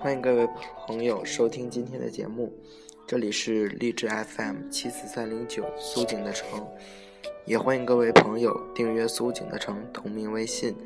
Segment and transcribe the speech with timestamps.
[0.00, 0.48] 欢迎各位
[0.86, 2.52] 朋友收听今天的节目，
[3.06, 6.66] 这里是励志 FM 七四三零九苏景的城，
[7.46, 10.76] 也欢迎各位朋友订阅苏景的城同名微信。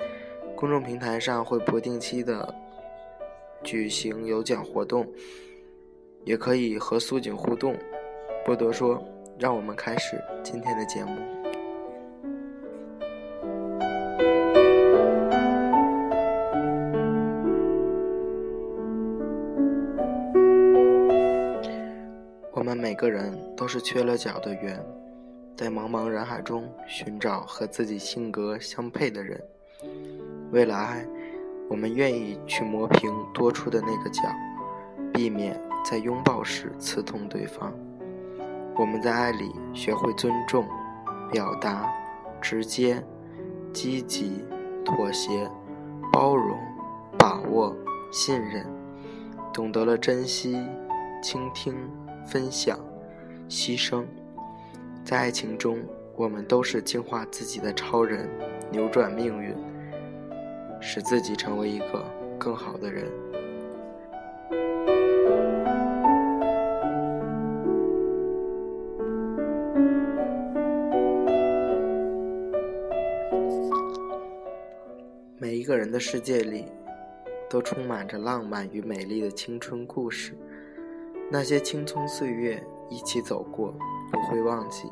[0.54, 2.54] 公众平台上会不定期的
[3.62, 5.06] 举行有奖活动，
[6.24, 7.74] 也可以和苏景互动。
[8.44, 9.02] 不多说，
[9.38, 11.12] 让我们开始今天的节目。
[22.50, 24.84] 我们每个人都是缺了角的圆，
[25.56, 29.40] 在茫茫人海中寻找和自己性格相配的人。
[30.50, 31.06] 为了爱，
[31.68, 34.22] 我们愿意去磨平多出的那个角，
[35.14, 37.72] 避免在拥抱时刺痛对方。
[38.78, 40.64] 我们在爱里学会尊重、
[41.32, 41.92] 表达、
[42.40, 43.02] 直接、
[43.72, 44.44] 积极、
[44.84, 45.50] 妥协、
[46.12, 46.56] 包容、
[47.18, 47.76] 把握、
[48.12, 48.64] 信任，
[49.52, 50.64] 懂得了珍惜、
[51.22, 51.74] 倾听。
[52.30, 52.78] 分享、
[53.48, 54.04] 牺牲，
[55.02, 55.78] 在爱情中，
[56.14, 58.28] 我们都是净化自己的超人，
[58.70, 59.56] 扭转命运，
[60.78, 62.04] 使自己成为一个
[62.38, 63.10] 更好的人。
[75.78, 76.64] 人的世界里，
[77.48, 80.36] 都充满着浪漫与美丽的青春故事。
[81.30, 83.72] 那些青葱岁月一起走过，
[84.10, 84.88] 不会忘记；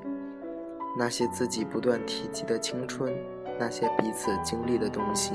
[0.97, 3.13] 那些自己不断提及的青春，
[3.59, 5.33] 那些彼此经历的东西。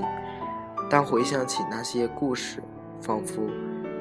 [0.90, 2.64] 当回想起那些故事，
[3.02, 3.44] 仿佛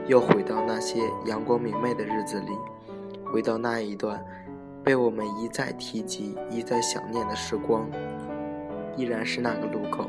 [0.07, 2.53] 又回到那些阳光明媚的日子里，
[3.25, 4.25] 回到那一段
[4.85, 7.91] 被我们一再提及、一再想念的时光。
[8.97, 10.09] 依然是那个路口，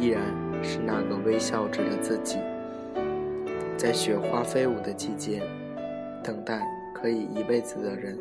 [0.00, 0.22] 依然
[0.62, 2.38] 是那个微笑着的自己，
[3.76, 5.42] 在雪花飞舞的季节。
[6.22, 6.60] 等待
[6.94, 8.18] 可以一辈子的人，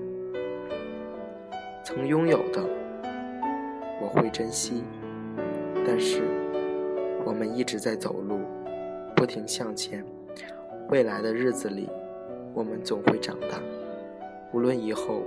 [1.83, 2.63] 曾拥有的
[4.01, 4.83] 我会珍惜，
[5.85, 6.23] 但是
[7.25, 8.39] 我们一直在走路，
[9.16, 10.05] 不停向前。
[10.89, 11.89] 未来的日子里，
[12.53, 13.59] 我们总会长大。
[14.53, 15.21] 无论以后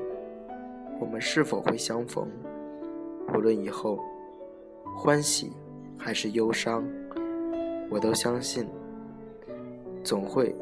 [0.99, 2.27] 我们是否会相逢，
[3.35, 4.01] 无论以后
[4.97, 5.53] 欢喜
[6.01, 6.83] 还是忧伤，
[7.91, 8.67] 我都相信，
[10.03, 10.57] 总会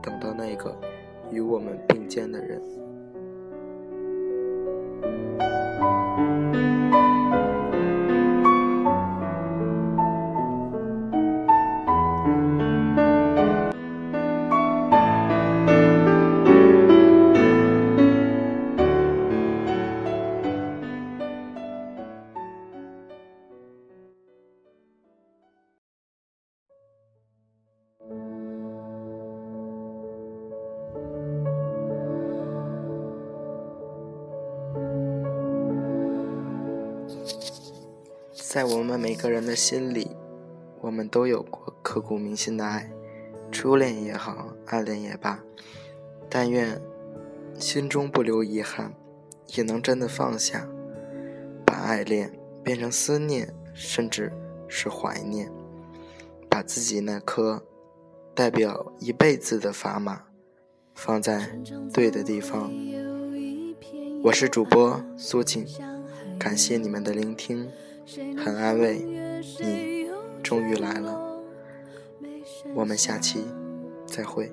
[0.00, 0.74] 等到那个。
[1.32, 2.60] 与我们并肩的人。
[38.50, 40.10] 在我们每个人的心里，
[40.80, 42.90] 我们都有过刻骨铭心的爱，
[43.52, 45.40] 初恋也好，暗恋也罢。
[46.28, 46.82] 但愿
[47.60, 48.92] 心中不留遗憾，
[49.54, 50.68] 也能真的放下，
[51.64, 52.32] 把爱恋
[52.64, 54.32] 变成思念，甚至
[54.66, 55.48] 是怀念。
[56.48, 57.64] 把自己那颗
[58.34, 60.24] 代表一辈子的砝码
[60.92, 61.56] 放在
[61.92, 62.72] 对的地方。
[64.24, 65.64] 我是主播苏静，
[66.36, 67.70] 感谢你们的聆听。
[68.36, 69.00] 很安慰，
[69.60, 70.06] 你
[70.42, 71.20] 终于来了。
[72.74, 73.44] 我们下期
[74.06, 74.50] 再会。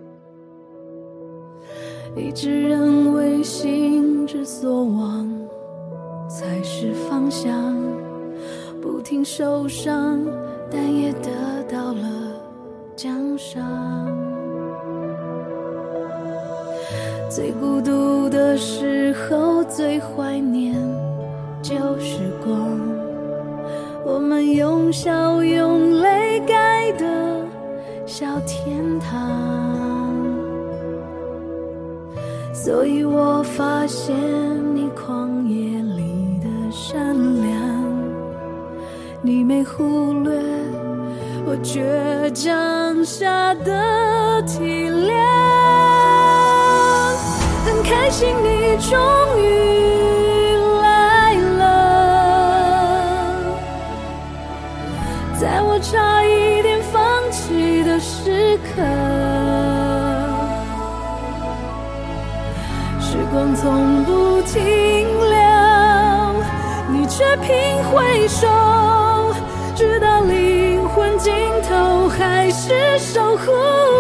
[2.16, 5.30] 一直认为心之所往
[6.28, 7.75] 才是方向，
[8.81, 10.19] 不停受伤，
[10.72, 11.30] 但也得
[11.69, 12.41] 到了
[12.96, 13.63] 奖赏。
[17.30, 20.74] 最孤独的时候，最怀念
[21.62, 22.96] 旧时光。
[24.18, 27.06] 我们用笑用泪盖的
[28.08, 29.14] 小天堂，
[32.52, 34.16] 所以我发现
[34.75, 37.54] 你旷野里的善良，
[39.22, 40.34] 你没忽略
[41.46, 41.80] 我倔
[42.34, 45.14] 强下的体谅，
[47.68, 48.98] 很开心你终
[49.44, 50.17] 于。
[55.39, 58.81] 在我差一点放弃的时刻
[63.00, 65.38] 时光从不停留
[66.89, 67.54] 你却频
[67.84, 68.48] 回首
[69.75, 71.31] 直到灵魂尽
[71.69, 73.96] 头还是守护。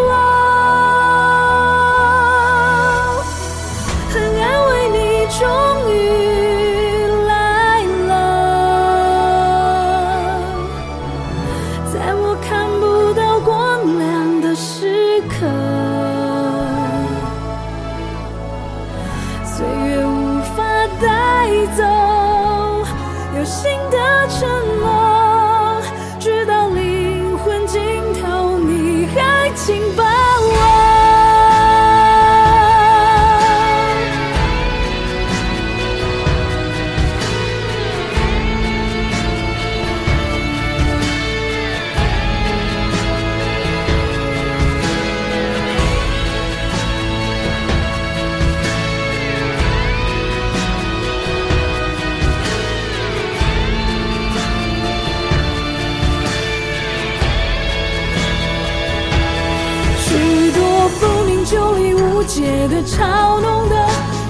[62.27, 63.75] 解的、嘲弄的，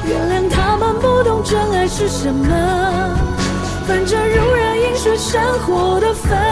[0.05, 2.45] 原谅他们不懂真爱是什么。
[3.88, 6.46] 反正如人饮水，生活的分。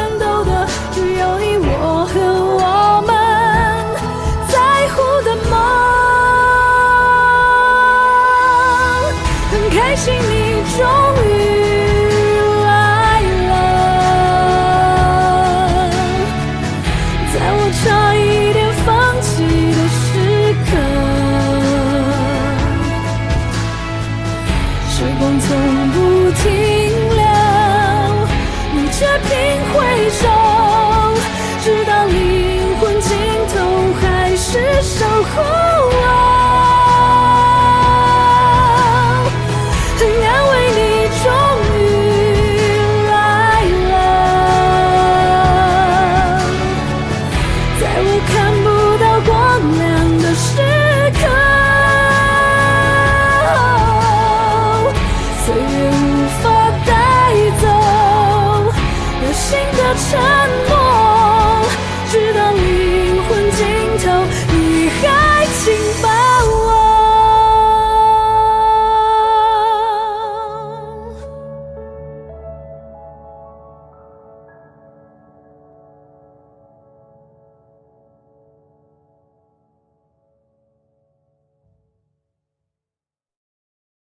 [59.97, 60.19] 沉
[60.67, 60.74] 默。